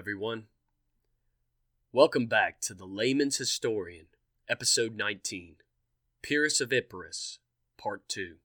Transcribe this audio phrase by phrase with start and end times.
[0.00, 0.44] Everyone.
[1.92, 4.06] Welcome back to The Layman's Historian,
[4.48, 5.56] Episode 19
[6.22, 7.38] Pyrrhus of Epirus,
[7.76, 8.36] Part 2.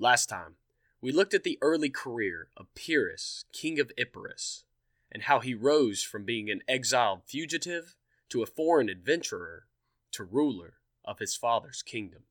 [0.00, 0.56] Last time,
[1.00, 4.64] we looked at the early career of Pyrrhus, king of Epirus,
[5.12, 7.94] and how he rose from being an exiled fugitive
[8.30, 9.68] to a foreign adventurer
[10.10, 10.72] to ruler
[11.04, 12.22] of his father's kingdom.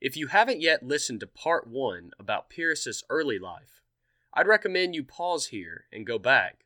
[0.00, 3.81] If you haven't yet listened to Part 1 about Pyrrhus's early life,
[4.34, 6.64] I'd recommend you pause here and go back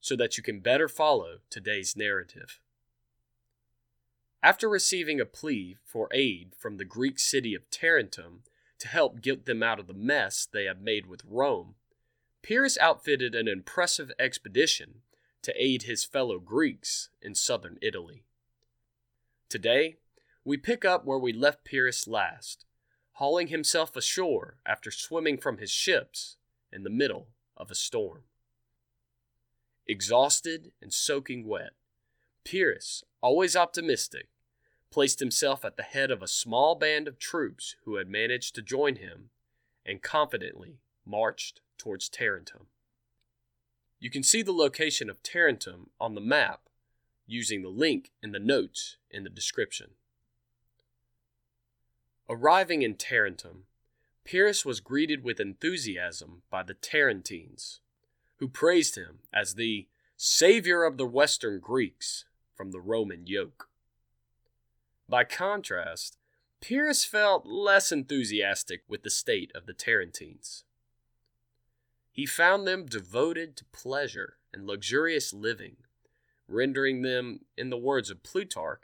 [0.00, 2.60] so that you can better follow today's narrative.
[4.42, 8.42] After receiving a plea for aid from the Greek city of Tarentum
[8.78, 11.74] to help get them out of the mess they had made with Rome,
[12.42, 15.00] Pyrrhus outfitted an impressive expedition
[15.42, 18.24] to aid his fellow Greeks in southern Italy.
[19.48, 19.96] Today,
[20.44, 22.66] we pick up where we left Pyrrhus last,
[23.12, 26.36] hauling himself ashore after swimming from his ships
[26.72, 28.22] in the middle of a storm.
[29.86, 31.70] Exhausted and soaking wet,
[32.44, 34.28] Pyrrhus, always optimistic,
[34.90, 38.62] placed himself at the head of a small band of troops who had managed to
[38.62, 39.30] join him
[39.84, 42.66] and confidently marched towards Tarentum.
[43.98, 46.62] You can see the location of Tarentum on the map
[47.26, 49.90] using the link in the notes in the description.
[52.28, 53.64] Arriving in Tarentum,
[54.26, 57.78] Pyrrhus was greeted with enthusiasm by the Tarentines,
[58.38, 63.68] who praised him as the savior of the Western Greeks from the Roman yoke.
[65.08, 66.18] By contrast,
[66.60, 70.64] Pyrrhus felt less enthusiastic with the state of the Tarentines.
[72.10, 75.76] He found them devoted to pleasure and luxurious living,
[76.48, 78.82] rendering them, in the words of Plutarch,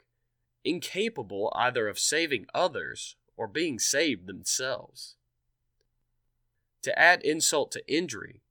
[0.63, 5.17] incapable either of saving others or being saved themselves.
[6.83, 8.41] To add insult to injury,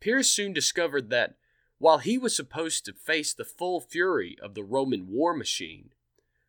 [0.00, 1.36] Pyrrhus soon discovered that
[1.78, 5.90] while he was supposed to face the full fury of the Roman war machine,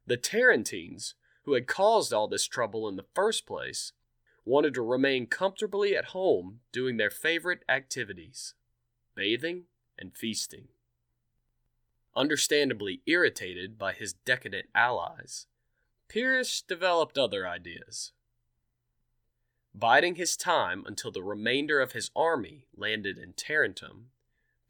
[0.05, 3.93] the Tarentines, who had caused all this trouble in the first place,
[4.45, 8.53] wanted to remain comfortably at home doing their favorite activities
[9.15, 9.63] bathing
[9.97, 10.67] and feasting.
[12.15, 15.47] Understandably irritated by his decadent allies,
[16.07, 18.11] Pyrrhus developed other ideas.
[19.79, 24.09] Biding his time until the remainder of his army landed in Tarentum,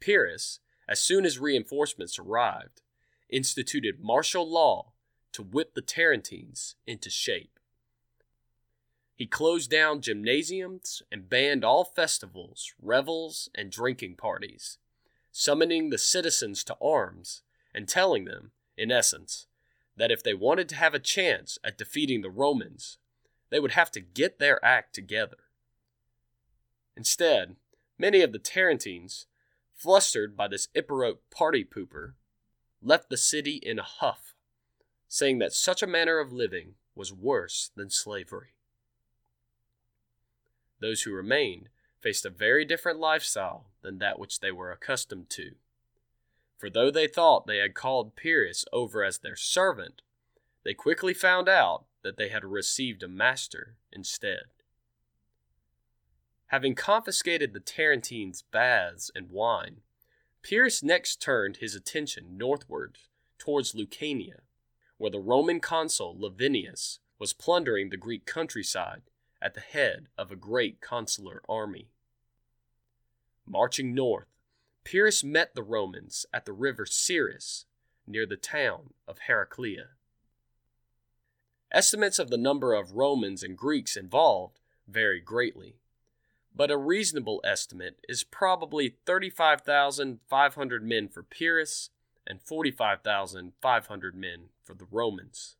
[0.00, 2.82] Pyrrhus, as soon as reinforcements arrived,
[3.30, 4.92] instituted martial law
[5.32, 7.58] to whip the Tarentines into shape.
[9.14, 14.76] He closed down gymnasiums and banned all festivals, revels, and drinking parties,
[15.32, 17.42] summoning the citizens to arms
[17.74, 19.46] and telling them, in essence,
[19.96, 22.98] that if they wanted to have a chance at defeating the Romans,
[23.50, 25.38] they would have to get their act together.
[26.96, 27.56] Instead,
[27.98, 29.26] many of the Tarentines,
[29.74, 32.14] flustered by this Epirote party pooper,
[32.82, 34.34] left the city in a huff,
[35.08, 38.54] saying that such a manner of living was worse than slavery.
[40.80, 41.68] Those who remained
[42.00, 45.52] faced a very different lifestyle than that which they were accustomed to.
[46.56, 50.02] For though they thought they had called Pyrrhus over as their servant,
[50.64, 54.44] they quickly found out that they had received a master instead.
[56.46, 59.82] Having confiscated the Tarentines' baths and wine,
[60.42, 62.98] Pyrrhus next turned his attention northward
[63.38, 64.40] towards Lucania,
[64.96, 69.02] where the Roman consul Lavinius was plundering the Greek countryside
[69.42, 71.90] at the head of a great consular army.
[73.46, 74.28] Marching north,
[74.84, 77.66] Pyrrhus met the Romans at the river Siris
[78.06, 79.88] near the town of Heraclea.
[81.70, 85.76] Estimates of the number of Romans and Greeks involved vary greatly,
[86.54, 91.90] but a reasonable estimate is probably 35,500 men for Pyrrhus
[92.26, 95.56] and 45,500 men for the Romans.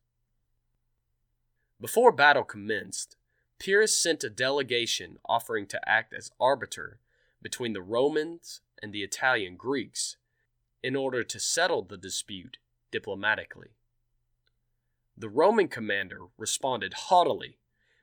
[1.79, 3.15] Before battle commenced,
[3.59, 6.99] Pyrrhus sent a delegation offering to act as arbiter
[7.41, 10.17] between the Romans and the Italian Greeks
[10.81, 12.57] in order to settle the dispute
[12.91, 13.69] diplomatically.
[15.19, 17.57] The Roman commander responded haughtily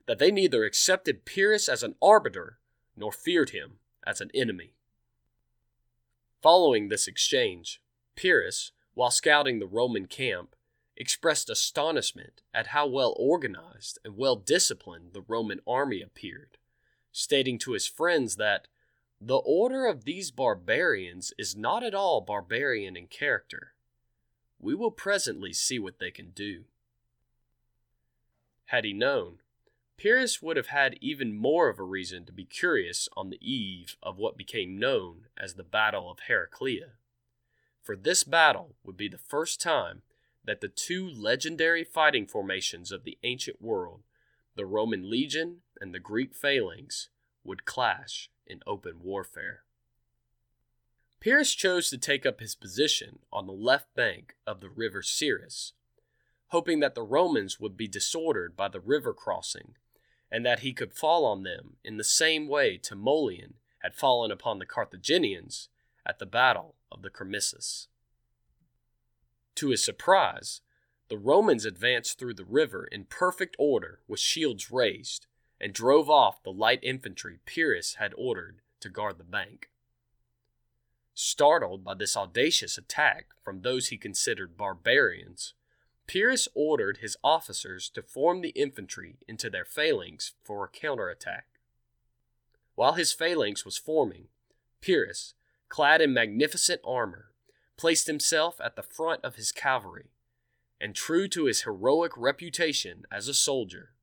[0.05, 2.59] that they neither accepted Pyrrhus as an arbiter
[2.95, 4.75] nor feared him as an enemy.
[6.43, 7.81] Following this exchange,
[8.17, 10.55] Pyrrhus, while scouting the Roman camp,
[10.95, 16.59] expressed astonishment at how well organized and well disciplined the Roman army appeared,
[17.13, 18.69] stating to his friends that
[19.23, 23.73] the order of these barbarians is not at all barbarian in character.
[24.59, 26.65] We will presently see what they can do.
[28.67, 29.39] Had he known,
[29.97, 33.97] Pyrrhus would have had even more of a reason to be curious on the eve
[34.03, 36.93] of what became known as the Battle of Heraclea.
[37.83, 40.03] For this battle would be the first time
[40.45, 44.03] that the two legendary fighting formations of the ancient world,
[44.55, 47.09] the Roman legion and the Greek phalanx,
[47.45, 49.63] would clash in open warfare.
[51.21, 55.73] Pyrrhus chose to take up his position on the left bank of the river Siris,
[56.49, 59.75] hoping that the Romans would be disordered by the river crossing,
[60.31, 64.59] and that he could fall on them in the same way Timoleon had fallen upon
[64.59, 65.69] the Carthaginians
[66.05, 67.89] at the battle of the Crimissus.
[69.57, 70.61] To his surprise,
[71.09, 75.27] the Romans advanced through the river in perfect order with shields raised,
[75.61, 79.71] and drove off the light infantry Pyrrhus had ordered to guard the bank.
[81.15, 85.55] Startled by this audacious attack from those he considered barbarians,
[86.07, 91.47] Pyrrhus ordered his officers to form the infantry into their phalanx for a counterattack.
[92.77, 94.29] While his phalanx was forming,
[94.81, 95.35] Pyrrhus,
[95.69, 97.33] clad in magnificent armor,
[97.77, 100.11] placed himself at the front of his cavalry,
[100.81, 103.95] and true to his heroic reputation as a soldier,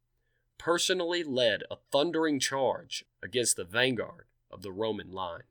[0.58, 5.44] personally led a thundering charge against the vanguard of the Roman line.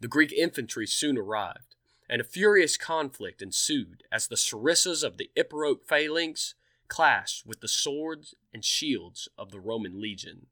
[0.00, 1.75] The Greek infantry soon arrived,
[2.08, 6.54] and a furious conflict ensued as the sarissas of the Epirote phalanx
[6.88, 10.46] clashed with the swords and shields of the Roman legion.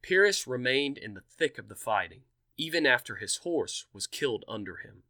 [0.00, 2.22] Pyrrhus remained in the thick of the fighting,
[2.56, 5.02] even after his horse was killed under him.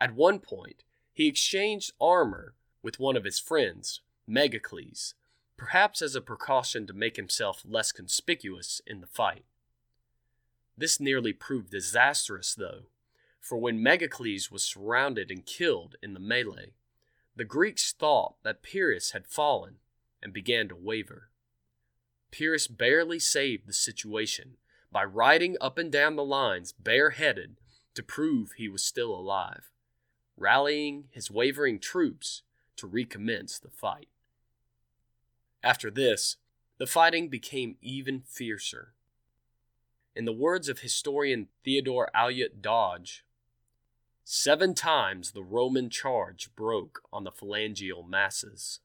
[0.00, 5.14] At one point, he exchanged armor with one of his friends, Megacles,
[5.56, 9.44] perhaps as a precaution to make himself less conspicuous in the fight.
[10.76, 12.82] This nearly proved disastrous, though,
[13.46, 16.72] for when Megacles was surrounded and killed in the melee,
[17.36, 19.76] the Greeks thought that Pyrrhus had fallen
[20.20, 21.30] and began to waver.
[22.32, 24.56] Pyrrhus barely saved the situation
[24.90, 27.56] by riding up and down the lines bareheaded
[27.94, 29.70] to prove he was still alive,
[30.36, 32.42] rallying his wavering troops
[32.74, 34.08] to recommence the fight.
[35.62, 36.36] After this,
[36.78, 38.94] the fighting became even fiercer.
[40.16, 43.22] In the words of historian Theodore Ayrault Dodge,
[44.28, 48.80] seven times the Roman charge broke on the phalangeal masses.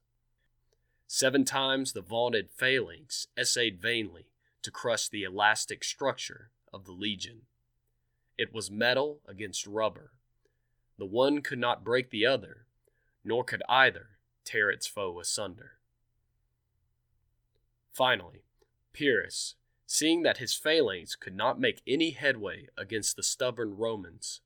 [1.08, 4.26] Seven times the vaunted phalanx essayed vainly
[4.62, 7.40] to crush the elastic structure of the legion.
[8.38, 10.12] It was metal against rubber.
[10.96, 12.66] The one could not break the other,
[13.24, 14.10] nor could either
[14.44, 15.72] tear its foe asunder.
[17.92, 18.44] Finally,
[18.92, 19.56] Pyrrhus,
[19.88, 24.40] seeing that his phalanx could not make any headway against the stubborn Romans,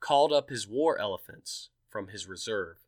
[0.00, 2.78] called up his war elephants from his reserve.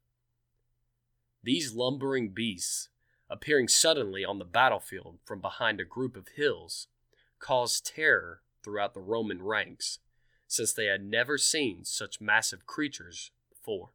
[1.43, 2.89] These lumbering beasts
[3.31, 6.89] appearing suddenly on the battlefield from behind a group of hills,
[7.39, 10.01] caused terror throughout the Roman ranks,
[10.49, 13.91] since they had never seen such massive creatures before.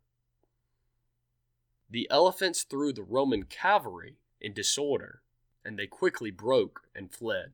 [1.89, 5.21] The elephants threw the Roman cavalry in disorder,
[5.63, 7.51] and they quickly broke and fled.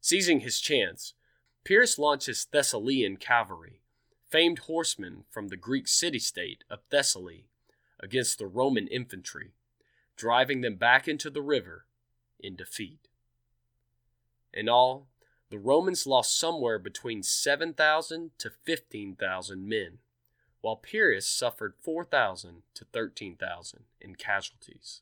[0.00, 1.14] Seizing his chance,
[1.64, 3.79] Pyrrhus launched his Thessalian cavalry,
[4.30, 7.46] famed horsemen from the Greek city state of Thessaly,
[7.98, 9.52] against the Roman infantry
[10.20, 11.86] driving them back into the river
[12.38, 13.08] in defeat.
[14.52, 15.08] In all,
[15.48, 19.98] the Romans lost somewhere between 7,000 to 15,000 men,
[20.60, 25.00] while Pyrrhus suffered 4,000 to 13,000 in casualties.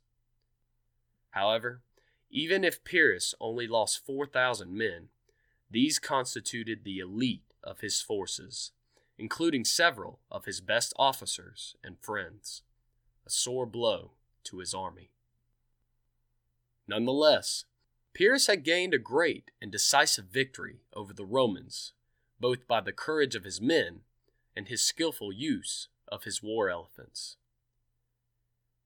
[1.31, 1.81] However,
[2.31, 5.09] even if Pyrrhus only lost 4,000 men,
[5.69, 8.71] these constituted the elite of his forces,
[9.19, 12.63] including several of his best officers and friends.
[13.27, 14.13] A sore blow
[14.45, 15.11] to his army.
[16.87, 17.65] Nonetheless,
[18.15, 21.93] Pyrrhus had gained a great and decisive victory over the Romans,
[22.41, 24.01] both by the courage of his men
[24.57, 27.37] and his skilful use of his war elephants.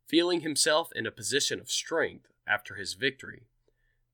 [0.06, 3.44] Feeling himself in a position of strength after his victory,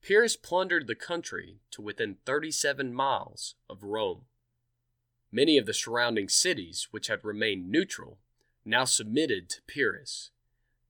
[0.02, 4.26] Pyrrhus plundered the country to within 37 miles of Rome.
[5.30, 8.18] Many of the surrounding cities, which had remained neutral,
[8.64, 10.30] now submitted to Pyrrhus,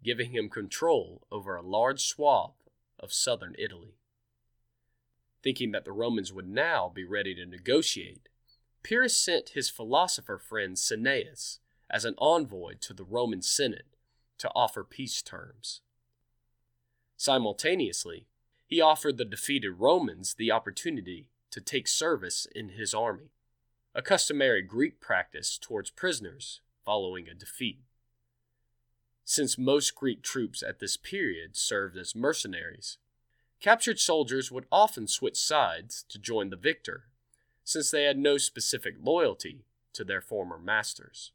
[0.02, 2.54] giving him control over a large swath
[2.98, 3.94] of southern Italy.
[5.42, 8.28] Thinking that the Romans would now be ready to negotiate,
[8.82, 11.58] Pyrrhus sent his philosopher friend Cineas
[11.90, 13.96] as an envoy to the Roman Senate
[14.38, 15.80] to offer peace terms.
[17.16, 18.26] Simultaneously,
[18.66, 23.30] he offered the defeated Romans the opportunity to take service in his army,
[23.94, 27.80] a customary Greek practice towards prisoners following a defeat.
[29.24, 32.96] since most Greek troops at this period served as mercenaries.
[33.60, 37.08] Captured soldiers would often switch sides to join the victor,
[37.62, 41.32] since they had no specific loyalty to their former masters.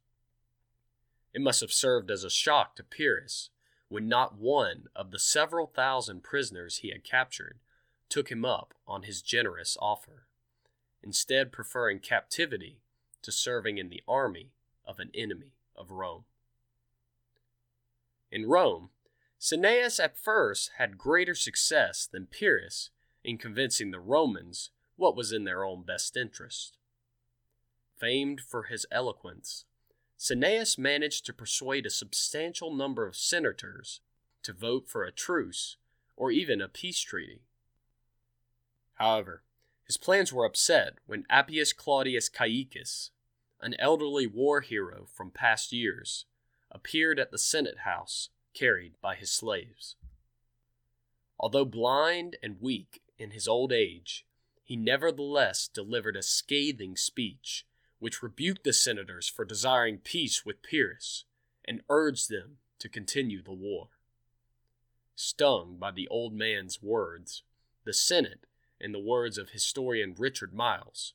[1.36, 3.52] It must have served as a shock to Pyrrhus
[3.90, 7.60] when not one of the several thousand prisoners he had captured
[8.10, 10.26] took him up on his generous offer,
[11.04, 12.80] instead preferring captivity
[13.22, 14.52] to serving in the army
[14.86, 16.26] of an enemy of Rome.
[18.32, 18.90] In Rome,
[19.40, 22.90] Cineas at first had greater success than Pyrrhus
[23.24, 26.78] in convincing the Romans what was in their own best interest.
[27.98, 29.66] Famed for his eloquence,
[30.18, 34.00] Cineas managed to persuade a substantial number of senators
[34.44, 35.78] to vote for a truce
[36.16, 37.42] or even a peace treaty.
[38.96, 39.44] However,
[39.86, 43.12] his plans were upset when Appius Claudius Caecus,
[43.62, 46.26] an elderly war hero from past years,
[46.72, 49.96] appeared at the Senate house carried by his slaves.
[51.40, 54.26] Although blind and weak in his old age,
[54.64, 57.66] he nevertheless delivered a scathing speech
[58.00, 61.26] which rebuked the senators for desiring peace with Pyrrhus
[61.66, 63.90] and urged them to continue the war.
[65.16, 67.44] Stung by the old man's words,
[67.86, 68.46] the Senate,
[68.84, 71.14] in the words of historian Richard Miles,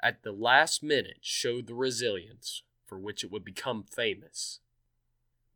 [0.00, 4.60] at the last minute showed the resilience for which it would become famous,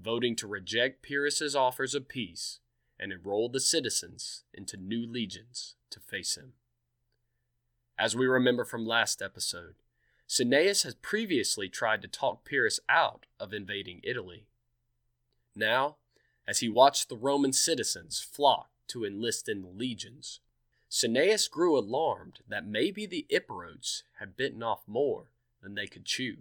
[0.00, 2.58] voting to reject Pyrrhus's offers of peace
[2.98, 6.54] and enroll the citizens into new legions to face him.
[7.96, 9.76] As we remember from last episode,
[10.28, 14.46] Cineas had previously tried to talk Pyrrhus out of invading Italy.
[15.54, 15.96] Now,
[16.48, 20.40] as he watched the Roman citizens flock to enlist in the legions,
[20.88, 25.30] Cineas grew alarmed that maybe the Epirotes had bitten off more
[25.62, 26.38] than they could chew.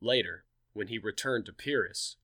[0.00, 2.16] Later, when he returned to Pyrrhus,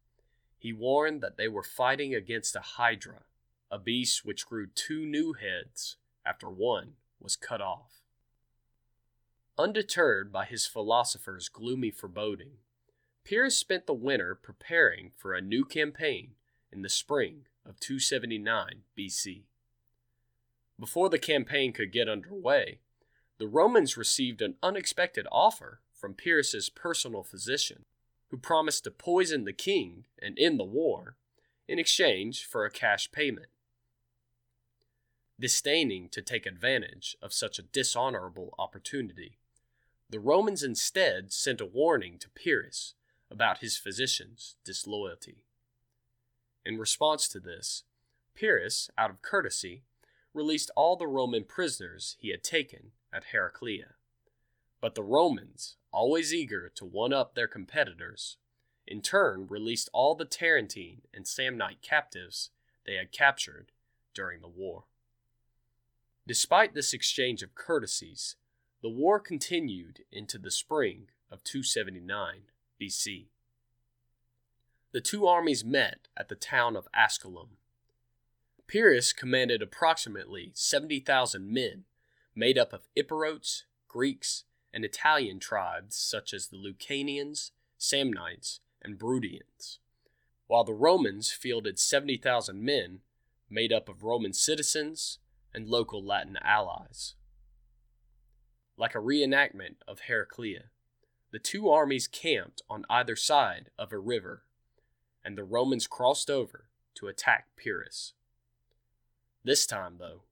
[0.58, 3.22] he warned that they were fighting against a hydra,
[3.70, 8.02] a beast which grew two new heads after one was cut off.
[9.56, 12.58] Undeterred by his philosopher's gloomy foreboding,
[13.24, 16.34] Pyrrhus spent the winter preparing for a new campaign
[16.72, 19.42] in the spring of 279 BC.
[20.78, 22.78] Before the campaign could get underway,
[23.38, 27.84] the Romans received an unexpected offer from Pyrrhus's personal physician,
[28.30, 31.16] who promised to poison the king and end the war
[31.66, 33.48] in exchange for a cash payment.
[35.40, 39.38] Disdaining to take advantage of such a dishonorable opportunity,
[40.10, 42.94] the Romans instead sent a warning to Pyrrhus
[43.30, 45.44] about his physician's disloyalty.
[46.64, 47.84] In response to this,
[48.34, 49.82] Pyrrhus, out of courtesy,
[50.34, 53.94] released all the Roman prisoners he had taken at Heraclea.
[54.80, 58.36] But the Romans, always eager to one up their competitors,
[58.86, 62.50] in turn released all the Tarentine and Samnite captives
[62.86, 63.72] they had captured
[64.14, 64.84] during the war.
[66.26, 68.36] Despite this exchange of courtesies,
[68.82, 72.42] the war continued into the spring of 279
[72.80, 73.26] BC.
[74.92, 77.56] The two armies met at the town of Asculum.
[78.68, 81.84] Pyrrhus commanded approximately 70,000 men,
[82.34, 84.44] made up of Epirotes, Greeks,
[84.74, 89.78] and Italian tribes such as the Lucanians, Samnites, and Bruttians,
[90.46, 93.00] while the Romans fielded 70,000 men,
[93.48, 95.18] made up of Roman citizens
[95.54, 97.14] and local Latin allies.
[98.76, 100.64] Like a reenactment of Heraclea,
[101.30, 104.44] the two armies camped on either side of a river,
[105.24, 108.12] and the Romans crossed over to attack Pyrrhus.
[109.48, 110.24] This time, though,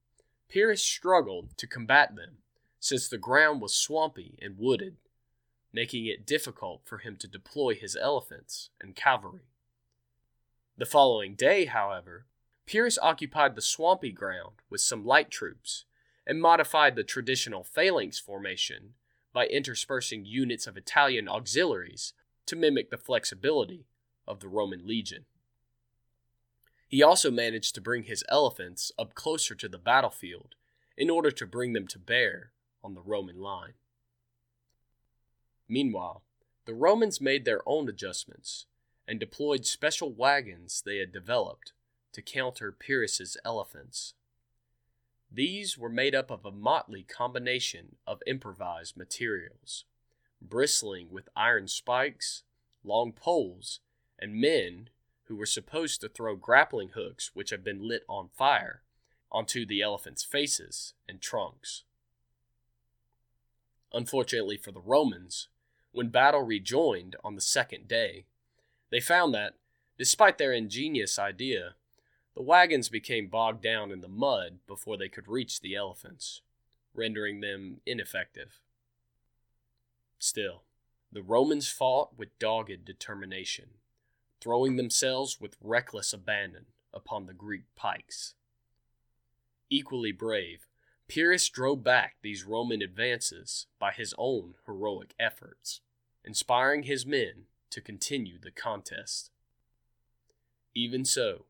[0.50, 2.42] Pyrrhus struggled to combat them
[2.78, 4.96] since the ground was swampy and wooded,
[5.72, 9.48] making it difficult for him to deploy his elephants and cavalry.
[10.76, 12.26] The following day, however,
[12.66, 15.86] Pyrrhus occupied the swampy ground with some light troops
[16.26, 18.92] and modified the traditional phalanx formation
[19.32, 22.12] by interspersing units of Italian auxiliaries
[22.44, 23.86] to mimic the flexibility
[24.28, 25.24] of the Roman legion.
[26.88, 30.54] He also managed to bring his elephants up closer to the battlefield
[30.96, 32.52] in order to bring them to bear
[32.82, 33.74] on the Roman line.
[35.68, 36.22] Meanwhile,
[36.64, 38.66] the Romans made their own adjustments
[39.06, 41.72] and deployed special wagons they had developed
[42.12, 44.14] to counter Pyrrhus's elephants.
[45.30, 49.84] These were made up of a motley combination of improvised materials,
[50.40, 52.44] bristling with iron spikes,
[52.84, 53.80] long poles,
[54.18, 54.88] and men
[55.26, 58.82] who were supposed to throw grappling hooks which had been lit on fire
[59.30, 61.84] onto the elephants' faces and trunks.
[63.92, 65.48] Unfortunately for the Romans,
[65.92, 68.26] when battle rejoined on the second day,
[68.90, 69.54] they found that,
[69.98, 71.74] Despite their ingenious idea,
[72.34, 76.42] the wagons became bogged down in the mud before they could reach the elephants,
[76.94, 78.60] rendering them ineffective.
[80.18, 80.64] Still,
[81.10, 83.68] the Romans fought with dogged determination,
[84.40, 88.34] throwing themselves with reckless abandon upon the Greek pikes.
[89.68, 90.66] Equally brave,
[91.08, 95.80] Pyrrhus drove back these Roman advances by his own heroic efforts,
[96.24, 99.30] inspiring his men to continue the contest.
[100.74, 101.46] Even so,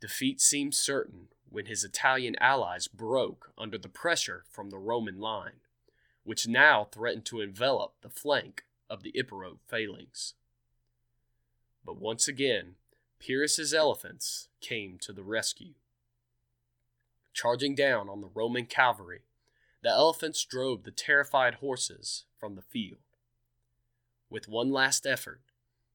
[0.00, 5.60] defeat seemed certain when his Italian allies broke under the pressure from the Roman line,
[6.22, 10.34] which now threatened to envelop the flank of the Epirote phalanx.
[11.84, 12.74] But once again,
[13.18, 15.74] Pyrrhus's elephants came to the rescue.
[17.32, 19.22] Charging down on the Roman cavalry,
[19.82, 23.00] the elephants drove the terrified horses from the field.
[24.28, 25.40] With one last effort,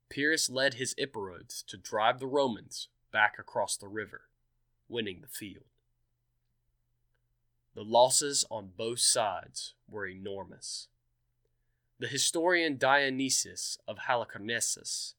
[0.09, 4.23] Pyrrhus led his Epirotes to drive the Romans back across the river,
[4.87, 5.65] winning the field.
[7.75, 10.87] The losses on both sides were enormous.
[11.99, 15.13] The historian Dionysius of Halicarnassus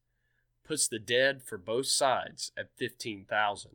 [0.67, 3.71] puts the dead for both sides at 15,000,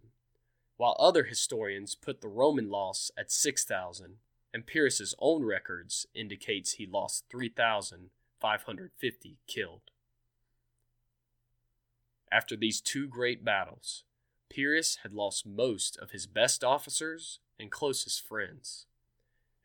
[0.77, 4.17] while other historians put the Roman loss at 6,000,
[4.53, 9.81] and Pyrrhus's own records indicates he lost 3,550 killed.
[12.31, 14.03] After these two great battles,
[14.49, 18.85] Pyrrhus had lost most of his best officers and closest friends,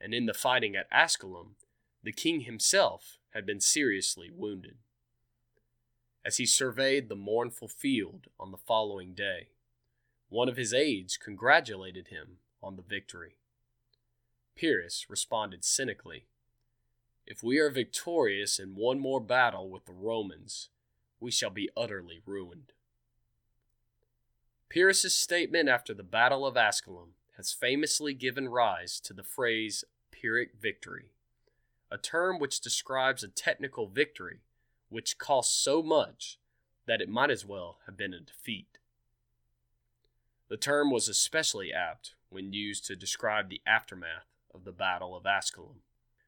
[0.00, 1.56] and in the fighting at Asculum,
[2.02, 4.76] the king himself had been seriously wounded.
[6.26, 9.50] As he surveyed the mournful field on the following day,
[10.28, 13.36] one of his aides congratulated him on the victory.
[14.56, 16.26] Pyrrhus responded cynically
[17.28, 20.68] If we are victorious in one more battle with the Romans,
[21.20, 22.72] we shall be utterly ruined.
[24.68, 30.54] Pyrrhus's statement after the Battle of Asculum has famously given rise to the phrase Pyrrhic
[30.60, 31.12] victory,
[31.88, 34.40] a term which describes a technical victory
[34.88, 36.38] which cost so much
[36.86, 38.78] that it might as well have been a defeat.
[40.48, 45.24] The term was especially apt when used to describe the aftermath of the Battle of
[45.24, 45.80] Asculum.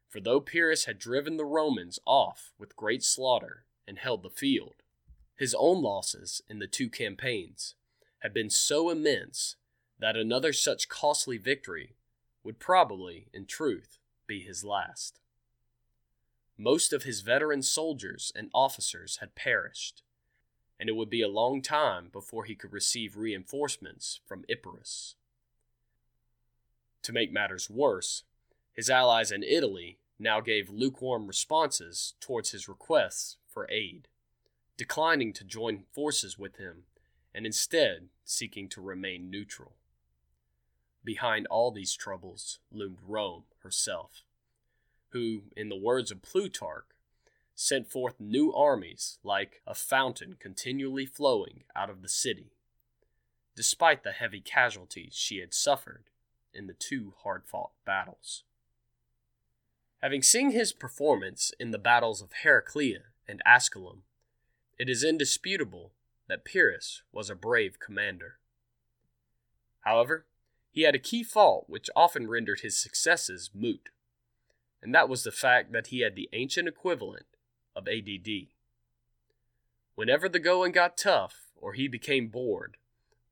[0.09, 4.83] For though Pyrrhus had driven the Romans off with great slaughter and held the field,
[5.37, 7.75] his own losses in the two campaigns
[8.21, 9.57] had been so immense
[10.01, 11.95] that another such costly victory
[12.43, 15.21] would probably, in truth, be his last.
[16.61, 20.03] Most of his veteran soldiers and officers had perished,
[20.81, 25.15] and it would be a long time before he could receive reinforcements from Epirus.
[27.03, 28.25] To make matters worse,
[28.73, 34.09] his allies in Italy now gave lukewarm responses towards his requests for aid,
[34.77, 36.85] declining to join forces with him
[37.33, 39.77] and instead seeking to remain neutral.
[41.05, 44.25] Behind all these troubles loomed Rome herself,
[45.11, 46.87] who, in the words of Plutarch,
[47.55, 52.53] sent forth new armies like a fountain continually flowing out of the city,
[53.57, 56.05] despite the heavy casualties she had suffered
[56.55, 58.45] in the two hard fought battles.
[60.03, 64.03] Having seen his performance in the battles of Heraclea and Asculum,
[64.79, 65.93] it is indisputable
[66.29, 68.39] that Pyrrhus was a brave commander.
[69.81, 70.27] However,
[70.71, 73.89] he had a key fault which often rendered his successes moot,
[74.83, 77.27] and that was the fact that he had the ancient equivalent
[77.75, 78.49] of ADD.
[79.95, 82.77] Whenever the going got tough or he became bored,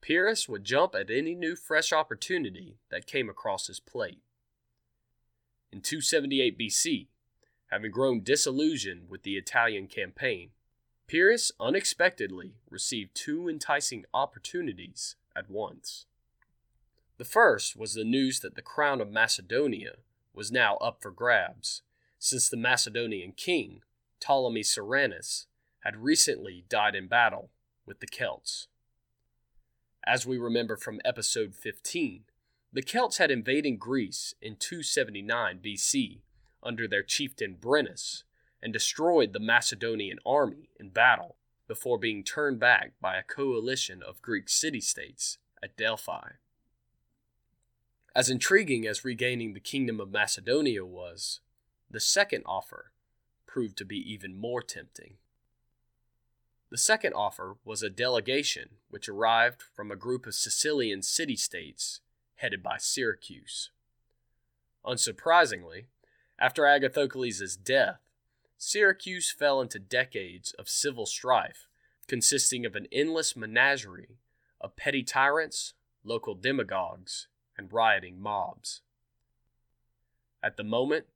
[0.00, 4.22] Pyrrhus would jump at any new fresh opportunity that came across his plate.
[5.72, 7.08] In 278 BC,
[7.70, 10.50] having grown disillusioned with the Italian campaign,
[11.06, 16.06] Pyrrhus unexpectedly received two enticing opportunities at once.
[17.18, 19.96] The first was the news that the crown of Macedonia
[20.36, 21.82] was now up for grabs,
[22.18, 23.80] since the Macedonian king,
[24.20, 25.46] Ptolemy Ceraunus,
[25.80, 27.50] had recently died in battle
[27.86, 28.68] with the Celts.
[30.06, 32.24] As we remember from episode 15,
[32.72, 36.20] the Celts had invaded Greece in 279 BC
[36.62, 38.24] under their chieftain Brennus
[38.62, 41.36] and destroyed the Macedonian army in battle
[41.68, 46.32] before being turned back by a coalition of Greek city states at Delphi.
[48.16, 51.40] As intriguing as regaining the kingdom of Macedonia was,
[51.90, 52.90] the second offer
[53.44, 55.18] proved to be even more tempting.
[56.70, 62.00] The second offer was a delegation which arrived from a group of Sicilian city states
[62.36, 63.70] headed by Syracuse.
[64.82, 65.84] Unsurprisingly,
[66.38, 68.00] after Agathocles' death,
[68.56, 71.68] Syracuse fell into decades of civil strife
[72.08, 74.16] consisting of an endless menagerie
[74.58, 77.26] of petty tyrants, local demagogues,
[77.56, 78.82] and rioting mobs.
[80.42, 81.06] At the moment,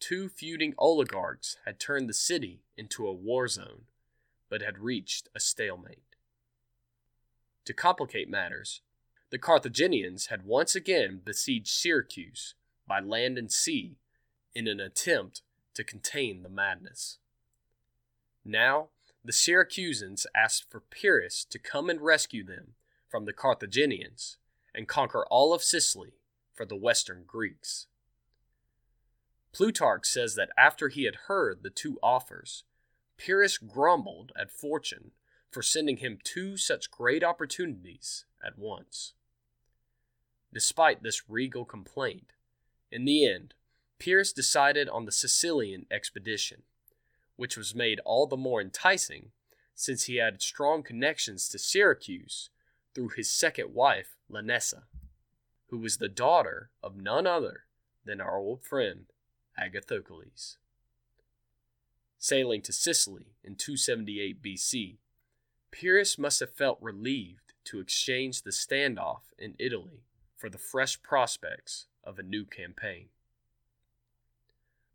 [0.00, 3.82] two feuding oligarchs had turned the city into a war zone,
[4.48, 6.16] but had reached a stalemate.
[7.64, 8.80] To complicate matters,
[9.30, 12.54] the Carthaginians had once again besieged Syracuse
[12.86, 13.96] by land and sea
[14.54, 15.42] in an attempt
[15.74, 17.18] to contain the madness.
[18.44, 18.88] Now,
[19.22, 22.74] the Syracusans asked for Pyrrhus to come and rescue them
[23.06, 24.38] from the Carthaginians
[24.74, 26.14] and conquer all of Sicily
[26.52, 27.86] for the Western Greeks.
[29.52, 32.64] Plutarch says that after he had heard the two offers,
[33.16, 35.12] Pyrrhus grumbled at fortune
[35.50, 39.14] for sending him two such great opportunities at once.
[40.52, 42.32] Despite this regal complaint,
[42.90, 43.54] in the end,
[43.98, 46.62] Pyrrhus decided on the Sicilian expedition,
[47.36, 49.32] which was made all the more enticing
[49.74, 52.50] since he had strong connections to Syracuse
[52.94, 54.84] through his second wife, Lanassa,
[55.68, 57.64] who was the daughter of none other
[58.04, 59.06] than our old friend
[59.58, 60.56] Agathocles.
[62.18, 64.96] Sailing to Sicily in 278 BC,
[65.70, 70.02] Pyrrhus must have felt relieved to exchange the standoff in Italy
[70.36, 73.08] for the fresh prospects of a new campaign.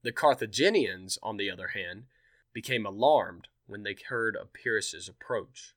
[0.01, 2.05] The Carthaginians, on the other hand,
[2.51, 5.73] became alarmed when they heard of Pyrrhus's approach.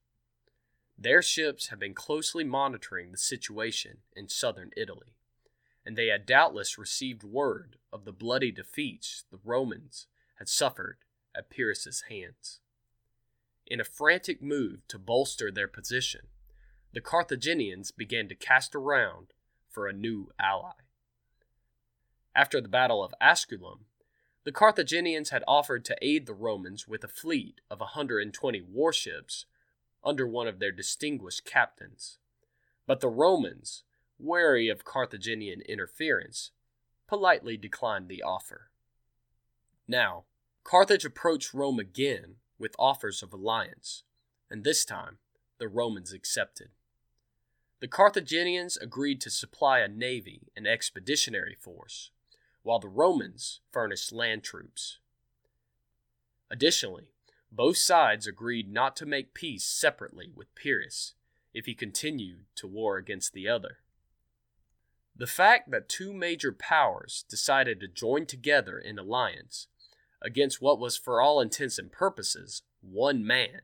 [0.99, 5.15] Their ships had been closely monitoring the situation in southern Italy,
[5.85, 10.07] and they had doubtless received word of the bloody defeats the Romans
[10.37, 10.99] had suffered
[11.35, 12.61] at Pyrrhus's hands.
[13.67, 16.29] In a frantic move to bolster their position,
[16.93, 19.33] the Carthaginians began to cast around
[19.69, 20.73] for a new ally.
[22.35, 23.81] After the Battle of Asculum,
[24.45, 29.45] the Carthaginians had offered to aid the Romans with a fleet of 120 warships
[30.07, 32.19] under one of their distinguished captains.
[32.87, 33.83] But the Romans,
[34.19, 36.53] wary of Carthaginian interference,
[37.09, 38.71] politely declined the offer.
[39.89, 40.25] Now,
[40.65, 44.05] Carthage approached Rome again with offers of alliance,
[44.51, 45.19] and this time
[45.59, 46.69] the Romans accepted.
[47.81, 52.11] The Carthaginians agreed to supply a navy and expeditionary force,
[52.63, 54.99] while the Romans furnished land troops.
[56.51, 57.11] Additionally,
[57.51, 61.15] both sides agreed not to make peace separately with Pyrrhus
[61.55, 63.79] if he continued to war against the other.
[65.15, 69.69] The fact that two major powers decided to join together in alliance
[70.21, 73.61] against what was, for all intents and purposes, one man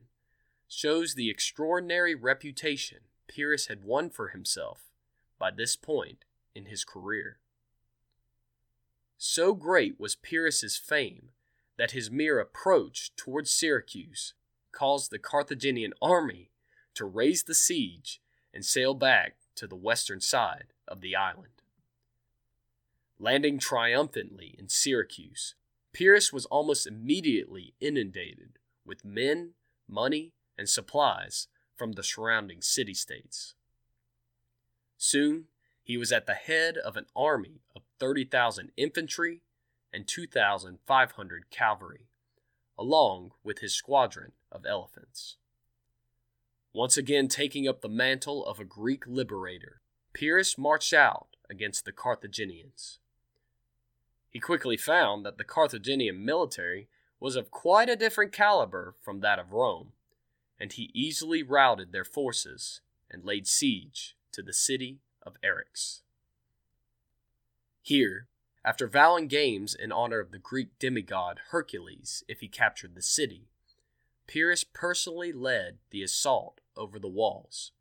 [0.68, 4.90] shows the extraordinary reputation Pyrrhus had won for himself
[5.38, 7.38] by this point in his career.
[9.18, 11.28] So great was Pyrrhus's fame
[11.82, 14.34] that his mere approach towards Syracuse
[14.70, 16.52] caused the Carthaginian army
[16.94, 18.20] to raise the siege
[18.54, 21.60] and sail back to the western side of the island.
[23.18, 25.56] Landing triumphantly in Syracuse,
[25.92, 29.54] Pyrrhus was almost immediately inundated with men,
[29.88, 33.54] money, and supplies from the surrounding city states.
[34.96, 35.46] Soon,
[35.82, 39.40] he was at the head of an army of 30,000 infantry
[39.92, 42.08] and 2,500 cavalry,
[42.78, 45.36] along with his squadron of elephants.
[46.72, 49.80] Once again taking up the mantle of a Greek liberator,
[50.14, 52.98] Pyrrhus marched out against the Carthaginians.
[54.30, 56.88] He quickly found that the Carthaginian military
[57.20, 59.92] was of quite a different caliber from that of Rome,
[60.58, 66.00] and he easily routed their forces and laid siege to the city of Eryx.
[67.82, 68.26] Here,
[68.64, 73.48] after vowing games in honor of the Greek demigod Hercules if he captured the city,
[74.26, 77.72] Pyrrhus personally led the assault over the walls,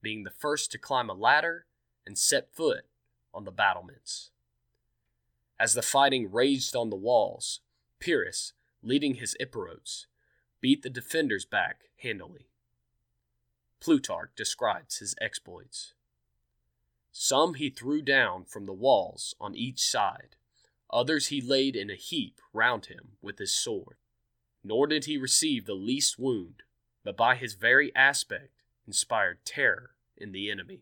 [0.00, 1.66] being the first to climb a ladder
[2.06, 2.86] and set foot
[3.34, 4.30] on the battlements.
[5.58, 7.60] As the fighting raged on the walls,
[7.98, 10.06] Pyrrhus, leading his Epirotes,
[10.60, 12.48] beat the defenders back handily.
[13.80, 15.94] Plutarch describes his exploits.
[17.12, 20.36] Some he threw down from the walls on each side,
[20.90, 23.96] others he laid in a heap round him with his sword.
[24.64, 26.62] Nor did he receive the least wound,
[27.04, 30.80] but by his very aspect inspired terror in the enemy.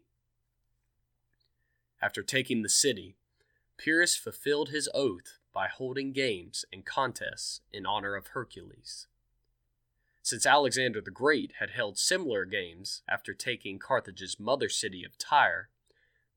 [2.00, 3.16] After taking the city,
[3.76, 9.06] Pyrrhus fulfilled his oath by holding games and contests in honor of Hercules
[10.22, 15.70] since Alexander the Great had held similar games after taking Carthage's mother city of Tyre,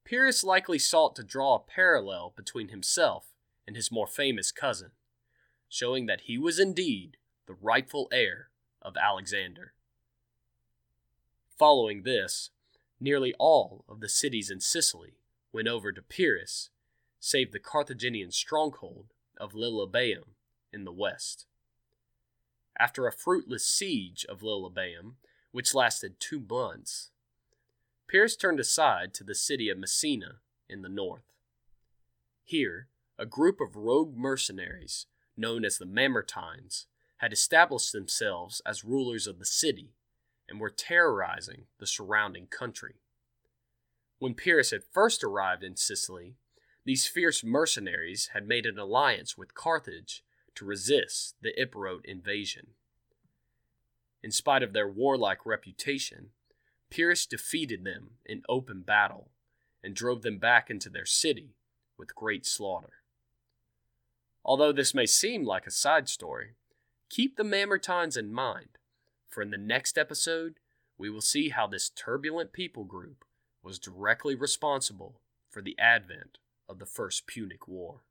[0.06, 3.34] Pyrrhus likely sought to draw a parallel between himself
[3.66, 4.92] and his more famous cousin,
[5.70, 8.50] showing that he was indeed the rightful heir
[8.82, 9.74] of Alexander.
[11.58, 12.50] Following this,
[13.00, 15.20] nearly all of the cities in Sicily
[15.52, 16.70] went over to Pyrrhus,
[17.20, 20.36] save the Carthaginian stronghold of Lilybaeum
[20.74, 21.46] in the west.
[22.78, 25.13] After a fruitless siege of Lilybaeum,
[25.52, 27.12] which lasted two months,
[28.08, 30.39] Pyrrhus turned aside to the city of Messina
[30.70, 31.34] in the north.
[32.44, 32.88] Here,
[33.18, 35.06] a group of rogue mercenaries,
[35.38, 36.86] known as the Mamertines,
[37.18, 39.94] had established themselves as rulers of the city
[40.50, 42.96] and were terrorizing the surrounding country.
[44.20, 46.36] When Pyrrhus had first arrived in Sicily,
[46.86, 50.24] these fierce mercenaries had made an alliance with Carthage
[50.56, 52.68] to resist the Epirot invasion.
[54.22, 56.30] In spite of their warlike reputation,
[56.94, 59.32] Pyrrhus defeated them in open battle
[59.84, 61.56] and drove them back into their city
[61.98, 63.02] with great slaughter.
[64.46, 66.52] Although this may seem like a side story,
[67.10, 68.78] keep the Mamertines in mind,
[69.28, 70.60] for in the next episode,
[70.96, 73.26] we will see how this turbulent people group
[73.64, 76.38] was directly responsible for the advent
[76.70, 78.02] of the First Punic War.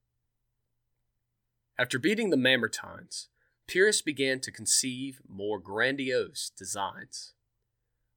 [1.79, 3.29] After beating the Mamertines,
[3.68, 7.35] Pyrrhus began to conceive more grandiose designs.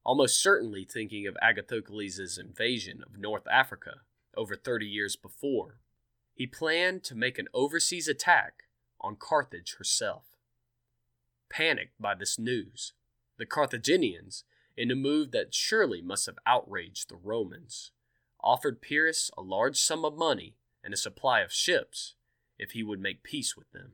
[0.05, 4.01] Almost certainly thinking of Agathocles' invasion of North Africa
[4.37, 5.79] over 30 years before,
[6.35, 8.65] he planned to make an overseas attack
[9.01, 10.25] on Carthage herself.
[11.49, 12.93] Panicked by this news,
[13.37, 14.43] the Carthaginians,
[14.77, 17.91] in a move that surely must have outraged the Romans,
[18.43, 22.13] offered Pyrrhus a large sum of money and a supply of ships
[22.59, 23.93] if he would make peace with them.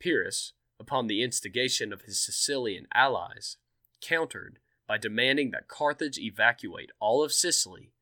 [0.00, 3.56] Pyrrhus, upon the instigation of his Sicilian allies,
[4.00, 7.92] countered by demanding that Carthage evacuate all of Sicily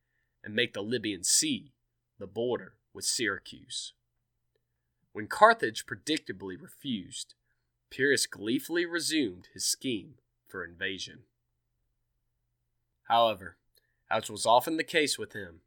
[0.45, 1.73] and make the Libyan Sea
[2.19, 3.93] the border with Syracuse.
[5.13, 7.35] When Carthage predictably refused,
[7.91, 10.15] Pyrrhus gleefully resumed his scheme
[10.47, 11.21] for invasion.
[13.05, 13.57] However,
[14.11, 15.61] as was often the case with him,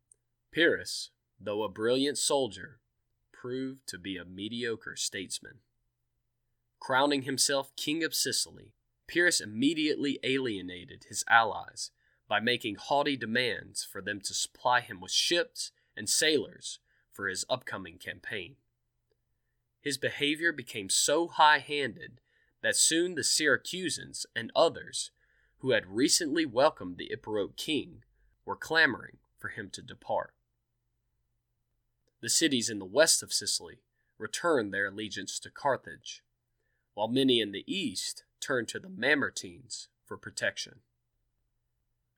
[0.52, 2.80] Pyrrhus, though a brilliant soldier,
[3.32, 5.60] proved to be a mediocre statesman.
[6.80, 8.74] Crowning himself king of Sicily,
[9.10, 11.89] Pyrrhus immediately alienated his allies
[12.28, 16.78] by making haughty demands for them to supply him with ships and sailors
[17.12, 18.56] for his upcoming campaign.
[19.82, 22.22] His behavior became so high handed
[22.62, 25.10] that soon the Syracusans and others
[25.58, 28.04] who had recently welcomed the Epirot king
[28.45, 30.36] were clamoring for him to depart.
[32.22, 33.82] The cities in the west of Sicily
[34.19, 36.22] returned their allegiance to Carthage,
[37.00, 40.82] while many in the east turned to the Mamertines for protection.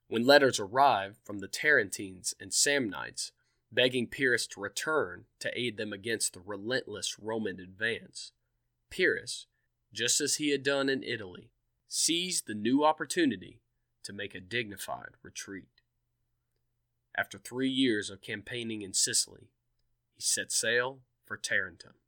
[0.08, 3.30] When letters arrived from the Tarentines and Samnites
[3.70, 8.32] begging Pyrrhus to return to aid them against the relentless Roman advance,
[8.90, 9.46] Pyrrhus,
[9.92, 11.52] just as he had done in Italy,
[11.86, 13.60] seized the new opportunity
[14.02, 15.80] to make a dignified retreat.
[17.16, 19.52] After three years of campaigning in Sicily,
[20.16, 22.01] he set sail for Tarentum.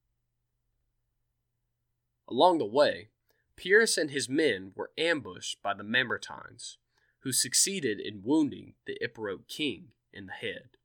[2.29, 3.09] Along the way,
[3.57, 6.77] Pyrrhus and his men were ambushed by the Mamertines,
[7.21, 10.77] who succeeded in wounding the Epirot king in the head.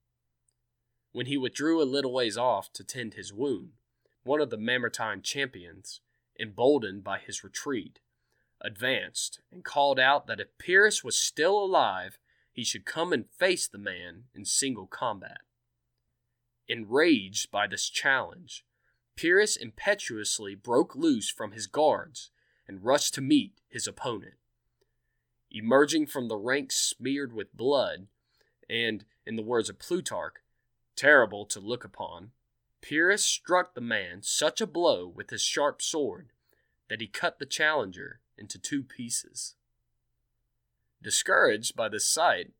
[1.11, 3.73] When he withdrew a little ways off to tend his wound,
[4.23, 6.01] one of the Mamertine champions,
[6.39, 7.99] emboldened by his retreat,
[8.61, 12.19] advanced and called out that if Pyrrhus was still alive,
[12.51, 15.41] he should come and face the man in single combat.
[16.67, 18.65] Enraged by this challenge,
[19.19, 22.29] Pyrrhus impetuously broke loose from his guards
[22.65, 24.35] and rushed to meet his opponent.
[25.51, 28.07] Emerging from the ranks smeared with blood,
[28.69, 30.35] and, in the words of Plutarch,
[30.95, 32.31] terrible to look upon,
[32.79, 36.29] Pyrrhus struck the man such a blow with his sharp sword
[36.87, 39.55] that he cut the challenger into two pieces.
[41.03, 42.53] Discouraged by this sight,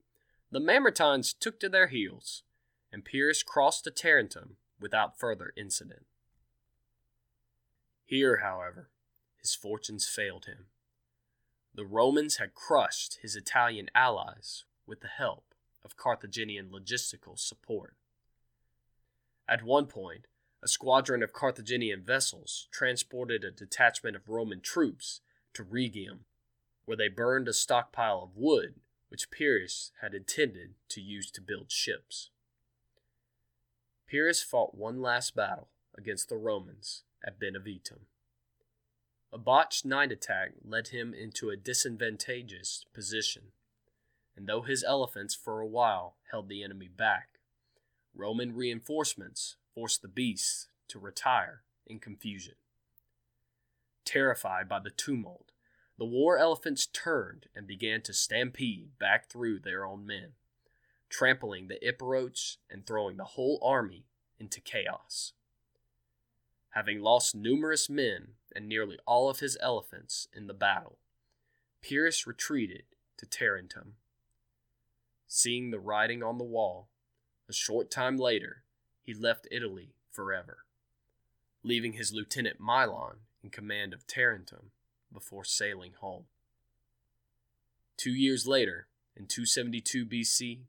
[0.52, 2.43] the Mamertines took to their heels,
[2.91, 6.06] and Pyrrhus crossed to Tarentum without further incident.
[8.10, 8.89] Here, however,
[9.38, 10.65] his fortunes failed him.
[11.76, 15.54] The Romans had crushed his Italian allies with the help
[15.86, 17.93] of Carthaginian logistical support.
[19.48, 20.26] At one point,
[20.63, 25.22] a squadron of Carthaginian vessels transported a detachment of Roman troops
[25.54, 26.22] to Rhegium,
[26.86, 31.72] where they burned a stockpile of wood which Pyrrhus had intended to use to build
[31.72, 32.32] ships.
[34.08, 38.05] Pyrrhus fought one last battle against the Romans at Beneventum.
[39.32, 43.51] A botched night attack led him into a disadvantageous position,
[44.36, 47.39] and though his elephants for a while held the enemy back,
[48.15, 52.55] Roman reinforcements forced the beasts to retire in confusion.
[54.03, 55.51] Terrified by the tumult,
[55.97, 60.29] the war elephants turned and began to stampede back through their own men,
[61.10, 64.05] trampling the Epirotes and throwing the whole army
[64.39, 65.34] into chaos.
[66.71, 70.99] Having lost numerous men and nearly all of his elephants in the battle,
[71.82, 72.84] Pyrrhus retreated
[73.17, 73.95] to Tarentum.
[75.27, 76.89] Seeing the writing on the wall,
[77.47, 78.63] a short time later
[79.01, 80.60] he left Italy forever,
[81.63, 84.71] leaving his lieutenant Milon in command of Tarentum
[85.12, 86.25] before sailing home.
[87.97, 90.60] Two years later, in 272 BC,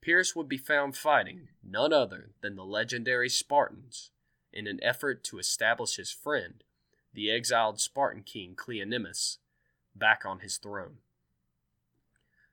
[0.00, 4.10] Pyrrhus would be found fighting none other than the legendary Spartans
[4.56, 6.64] in an effort to establish his friend,
[7.12, 9.38] the exiled Spartan king Cleonymus,
[9.94, 10.98] back on his throne.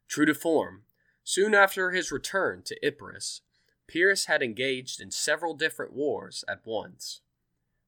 [0.07, 0.83] True to form,
[1.23, 3.41] soon after his return to Epirus,
[3.87, 7.21] Pyrrhus had engaged in several different wars at once,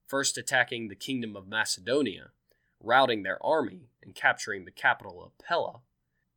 [0.08, 2.32] first attacking the kingdom of Macedonia,
[2.82, 5.82] routing their army and capturing the capital of Pella,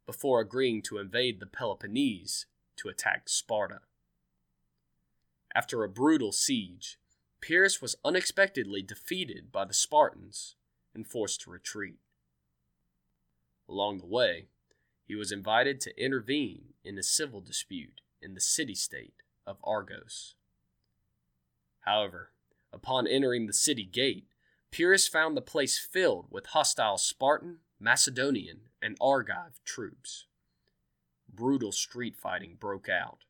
[0.06, 3.80] before agreeing to invade the Peloponnese to attack Sparta.
[5.54, 6.98] After a brutal siege,
[7.40, 10.56] Pyrrhus was unexpectedly defeated by the Spartans
[10.94, 11.98] and forced to retreat.
[13.68, 14.46] Along the way,
[15.06, 20.34] he was invited to intervene in a civil dispute in the city state of Argos.
[21.80, 22.30] However,
[22.72, 24.26] upon entering the city gate,
[24.70, 30.26] Pyrrhus found the place filled with hostile Spartan, Macedonian, and Argive troops.
[31.32, 33.20] Brutal street fighting broke out,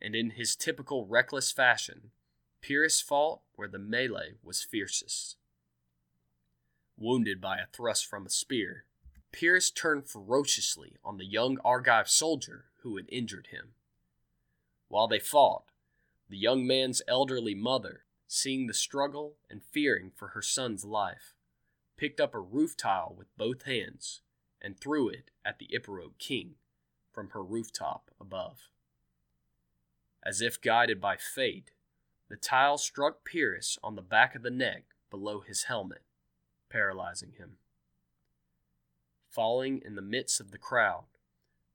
[0.00, 2.10] and in his typical reckless fashion,
[2.64, 5.36] Pyrrhus fought where the melee was fiercest.
[6.96, 8.86] Wounded by a thrust from a spear,
[9.32, 13.74] Pyrrhus turned ferociously on the young Argive soldier who had injured him.
[14.88, 15.64] While they fought,
[16.30, 21.34] the young man's elderly mother, seeing the struggle and fearing for her son's life,
[21.98, 24.22] picked up a roof tile with both hands
[24.62, 26.54] and threw it at the Epirote king
[27.12, 28.70] from her rooftop above.
[30.22, 31.72] As if guided by fate,
[32.34, 36.02] the tile struck Pyrrhus on the back of the neck below his helmet,
[36.68, 37.58] paralyzing him.
[39.30, 41.04] Falling in the midst of the crowd,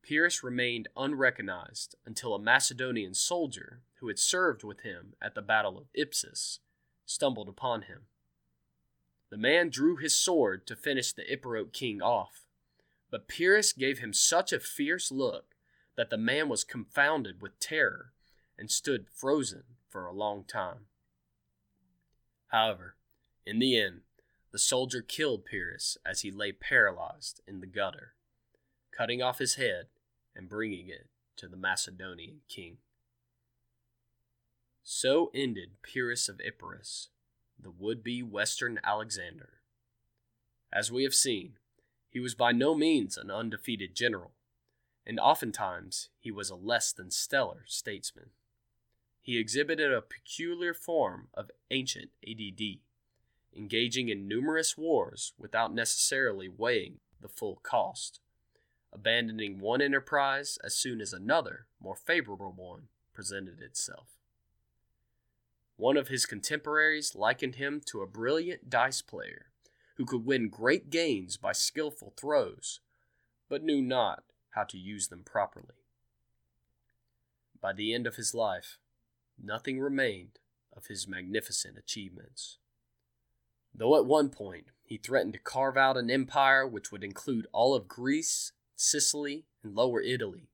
[0.04, 5.78] Pyrrhus remained unrecognized until a Macedonian soldier who had served with him at the Battle
[5.78, 6.60] of Ipsus
[7.06, 8.08] stumbled upon him.
[9.30, 12.48] The man drew his sword to finish the Epirote king off,
[13.10, 15.56] but Pyrrhus gave him such a fierce look
[15.96, 18.12] that the man was confounded with terror
[18.58, 20.86] and stood frozen for a long time.
[22.48, 22.96] However,
[23.46, 24.02] in the end,
[24.52, 28.14] the soldier killed Pyrrhus as he lay paralyzed in the gutter,
[28.96, 29.88] cutting off his head
[30.36, 32.78] and bringing it to the Macedonian king.
[34.84, 37.10] So ended Pyrrhus of Epirus,
[37.62, 39.60] the would be Western Alexander.
[40.74, 41.54] As we have seen,
[42.10, 44.32] he was by no means an undefeated general,
[45.06, 48.32] and oftentimes he was a less than stellar statesman.
[49.22, 52.80] He exhibited a peculiar form of ancient ADD,
[53.56, 58.22] engaging in numerous wars without necessarily weighing the full cost,
[58.92, 64.18] abandoning one enterprise as soon as another, more favorable one, presented itself.
[65.76, 69.52] One of his contemporaries likened him to a brilliant dice player
[69.96, 72.80] who could win great gains by skillful throws,
[73.50, 75.76] but knew not how to use them properly.
[77.62, 78.78] By the end of his life,
[79.44, 80.40] nothing remained
[80.76, 82.58] of his magnificent achievements.
[83.74, 87.76] Though at one point he threatened to carve out an empire which would include all
[87.76, 90.50] of Greece, Sicily, and Lower Italy,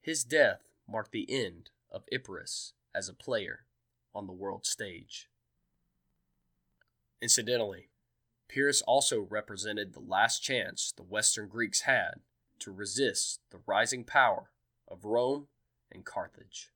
[0.00, 3.64] his death marked the end of Epirus as a player
[4.14, 5.28] on the world stage.
[7.20, 7.90] Incidentally,
[8.48, 12.20] Pyrrhus also represented the last chance the Western Greeks had
[12.60, 14.50] to resist the rising power
[14.88, 15.48] of Rome
[15.92, 16.70] and Carthage.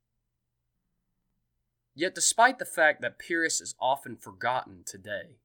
[1.95, 5.39] Yet, despite the fact that Pyrrhus is often forgotten today,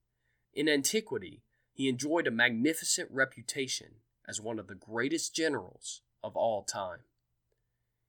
[0.54, 1.43] in antiquity
[1.74, 7.00] he enjoyed a magnificent reputation as one of the greatest generals of all time.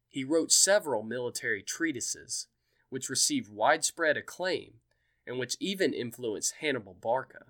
[0.08, 2.48] He wrote several military treatises,
[2.88, 4.80] which received widespread acclaim
[5.26, 7.46] and which even influenced Hannibal Barca.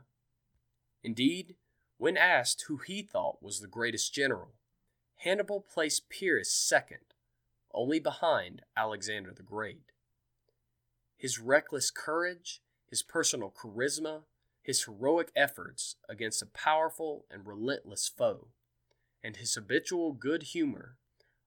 [1.03, 1.55] Indeed,
[1.97, 4.55] when asked who he thought was the greatest general,
[5.16, 7.14] Hannibal placed Pyrrhus second,
[7.72, 9.93] only behind Alexander the Great.
[11.20, 14.22] His reckless courage, his personal charisma,
[14.62, 18.48] his heroic efforts against a powerful and relentless foe,
[19.22, 20.96] and his habitual good humor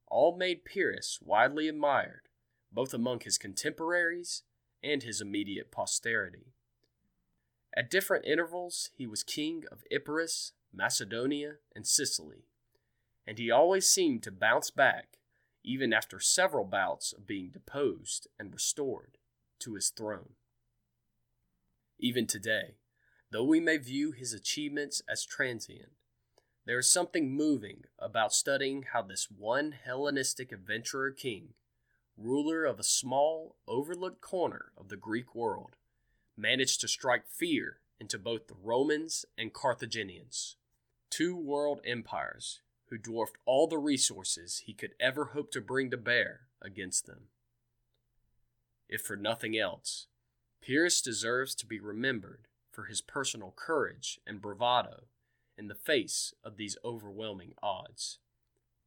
[0.06, 2.30] all made Pyrrhus widely admired
[2.72, 4.44] both among his contemporaries
[4.84, 6.54] and his immediate posterity.
[7.76, 12.46] At different intervals, he was king of Epirus, Macedonia, and Sicily,
[13.26, 15.18] and he always seemed to bounce back,
[15.64, 19.18] even after several bouts of being deposed and restored
[19.64, 20.34] to his throne.
[22.00, 22.76] Even today,
[23.32, 25.92] though we may view his achievements as transient,
[26.66, 31.50] there is something moving about studying how this one Hellenistic adventurer king,
[32.18, 35.76] ruler of a small, overlooked corner of the Greek world,
[36.38, 40.56] managed to strike fear into both the Romans and Carthaginians,
[41.10, 45.98] two world empires who dwarfed all the resources he could ever hope to bring to
[45.98, 47.28] bear against them.
[48.90, 50.08] If for nothing else,
[50.62, 55.06] Pyrrhus deserves to be remembered for his personal courage and bravado
[55.58, 58.20] in the face of these overwhelming odds,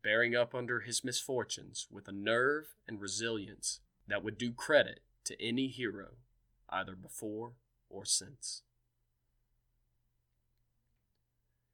[0.03, 5.40] bearing up under his misfortunes with a nerve and resilience that would do credit to
[5.42, 6.14] any hero,
[6.68, 7.53] either before
[7.88, 8.62] or since.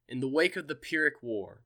[0.08, 1.62] In the wake of the Pyrrhic War,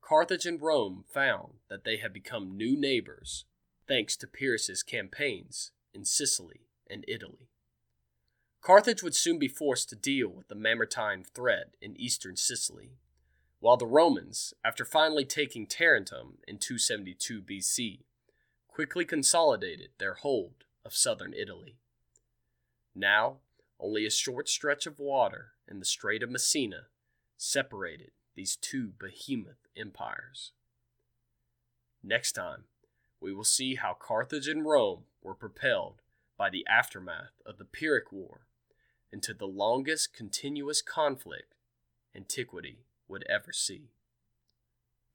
[0.00, 3.44] Carthage and Rome found that they had become new neighbors
[3.86, 7.48] thanks to Pyrrhus's campaigns in Sicily and Italy.
[8.60, 12.92] Carthage would soon be forced to deal with the Mamertine threat in eastern Sicily,
[13.58, 18.00] while the Romans, after finally taking Tarentum in 272 BC,
[18.68, 21.76] quickly consolidated their hold of southern Italy.
[22.94, 23.38] Now,
[23.78, 26.86] only a short stretch of water in the Strait of Messina
[27.36, 30.52] separated these two behemoth empires.
[32.02, 32.64] Next time,
[33.20, 36.02] we will see how Carthage and Rome were propelled
[36.36, 38.46] by the aftermath of the Pyrrhic War
[39.12, 41.54] into the longest continuous conflict
[42.14, 43.90] antiquity would ever see.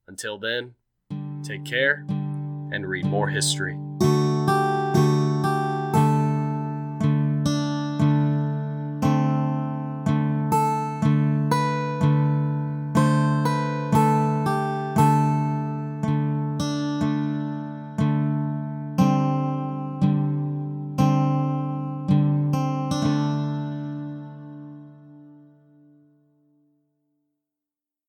[0.06, 0.74] Until then,
[1.42, 3.78] take care and read more history.